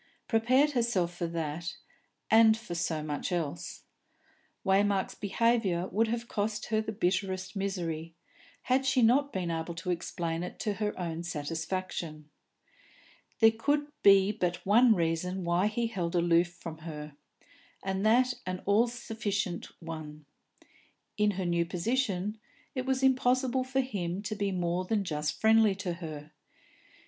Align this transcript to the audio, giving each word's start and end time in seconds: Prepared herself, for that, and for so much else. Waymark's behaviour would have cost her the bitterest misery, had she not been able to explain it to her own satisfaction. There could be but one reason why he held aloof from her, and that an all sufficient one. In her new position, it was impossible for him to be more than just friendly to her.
Prepared 0.27 0.71
herself, 0.71 1.13
for 1.13 1.27
that, 1.27 1.75
and 2.31 2.57
for 2.57 2.73
so 2.73 3.03
much 3.03 3.31
else. 3.31 3.83
Waymark's 4.65 5.13
behaviour 5.13 5.87
would 5.89 6.07
have 6.07 6.27
cost 6.27 6.65
her 6.69 6.81
the 6.81 6.91
bitterest 6.91 7.55
misery, 7.55 8.15
had 8.63 8.83
she 8.83 9.03
not 9.03 9.31
been 9.31 9.51
able 9.51 9.75
to 9.75 9.91
explain 9.91 10.41
it 10.41 10.57
to 10.61 10.73
her 10.81 10.99
own 10.99 11.21
satisfaction. 11.21 12.31
There 13.41 13.51
could 13.51 13.89
be 14.01 14.31
but 14.31 14.65
one 14.65 14.95
reason 14.95 15.43
why 15.43 15.67
he 15.67 15.85
held 15.85 16.15
aloof 16.15 16.47
from 16.51 16.79
her, 16.79 17.15
and 17.83 18.03
that 18.03 18.33
an 18.47 18.63
all 18.65 18.87
sufficient 18.87 19.67
one. 19.83 20.25
In 21.15 21.29
her 21.37 21.45
new 21.45 21.63
position, 21.63 22.39
it 22.73 22.87
was 22.87 23.03
impossible 23.03 23.63
for 23.63 23.81
him 23.81 24.23
to 24.23 24.33
be 24.33 24.51
more 24.51 24.83
than 24.83 25.03
just 25.03 25.39
friendly 25.39 25.75
to 25.75 25.93
her. 25.93 26.31